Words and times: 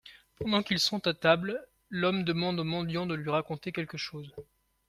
Pendant 0.37 0.63
qu'ils 0.63 0.79
sont 0.79 1.05
à 1.05 1.13
table, 1.13 1.63
l'homme 1.91 2.23
demande 2.23 2.59
au 2.59 2.63
mendiant 2.63 3.05
de 3.05 3.13
lui 3.13 3.29
raconter 3.29 3.71
quelque 3.71 3.97
chose. 3.99 4.33